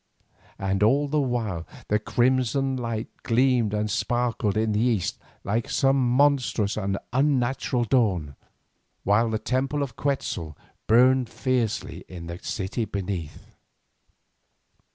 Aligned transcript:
And 0.57 0.81
all 0.81 1.07
the 1.07 1.21
while 1.21 1.67
the 1.87 1.99
crimson 1.99 2.75
light 2.75 3.07
gleamed 3.21 3.71
and 3.71 3.87
sparkled 3.87 4.57
in 4.57 4.71
the 4.71 4.79
east 4.79 5.19
like 5.43 5.69
some 5.69 6.09
monstrous 6.13 6.75
and 6.75 6.97
unnatural 7.13 7.83
dawn, 7.83 8.35
while 9.03 9.29
the 9.29 9.37
temple 9.37 9.83
of 9.83 9.95
Quetzal 9.95 10.57
burned 10.87 11.29
fiercely 11.29 12.03
in 12.07 12.25
the 12.25 12.39
city 12.39 12.85
beneath. 12.85 13.55